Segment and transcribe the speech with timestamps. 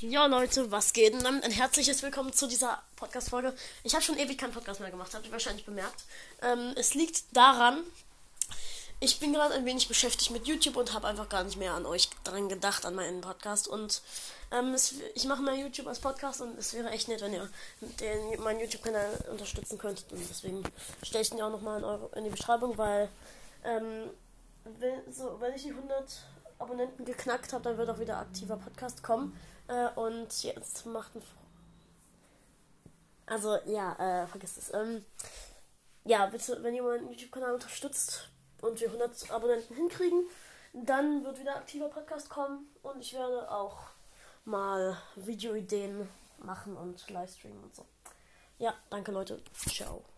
[0.00, 1.12] Ja, Leute, was geht?
[1.12, 3.52] Und damit ein herzliches Willkommen zu dieser Podcast-Folge.
[3.82, 6.04] Ich habe schon ewig keinen Podcast mehr gemacht, habt ihr wahrscheinlich bemerkt.
[6.40, 7.82] Ähm, es liegt daran,
[9.00, 11.84] ich bin gerade ein wenig beschäftigt mit YouTube und habe einfach gar nicht mehr an
[11.84, 13.66] euch dran gedacht, an meinen Podcast.
[13.66, 14.02] Und
[14.52, 17.50] ähm, es, ich mache mal YouTube als Podcast und es wäre echt nett, wenn ihr
[17.80, 20.12] den, meinen YouTube-Kanal unterstützen könntet.
[20.12, 20.62] Und deswegen
[21.02, 23.08] stelle ich den auch nochmal in, in die Beschreibung, weil
[23.64, 24.10] ähm,
[24.78, 26.04] wenn, so, wenn ich die 100
[26.58, 29.38] Abonnenten geknackt habe, dann wird auch wieder aktiver Podcast kommen.
[29.68, 31.22] Äh, und jetzt macht ein.
[33.26, 34.72] Also, ja, äh, vergiss es.
[34.72, 35.04] Ähm,
[36.04, 38.30] ja, bitte, wenn ihr meinen YouTube-Kanal unterstützt
[38.62, 40.24] und wir 100 Abonnenten hinkriegen,
[40.72, 43.78] dann wird wieder aktiver Podcast kommen und ich werde auch
[44.44, 47.84] mal Videoideen machen und Livestreamen und so.
[48.58, 49.42] Ja, danke Leute.
[49.68, 50.17] Ciao.